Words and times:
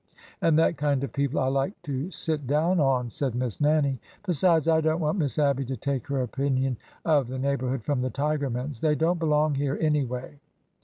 "And 0.41 0.57
that 0.57 0.77
kind 0.77 1.03
of 1.03 1.13
people 1.13 1.39
I 1.39 1.47
like 1.49 1.79
to 1.83 2.09
sit 2.09 2.47
down 2.47 2.79
on!" 2.79 3.07
said 3.11 3.35
Miss 3.35 3.61
Nannie." 3.61 3.99
Besides, 4.25 4.67
I 4.67 4.81
don't 4.81 4.99
want 4.99 5.19
Miss 5.19 5.37
Abby 5.37 5.63
to 5.65 5.77
take 5.77 6.07
her 6.07 6.23
opinion 6.23 6.77
of 7.05 7.27
the 7.27 7.37
neighborhood 7.37 7.83
from 7.83 8.01
the 8.01 8.09
Tigermans. 8.09 8.79
They 8.79 8.95
don't 8.95 9.19
belong 9.19 9.53
here, 9.53 9.77
anyway." 9.79 10.39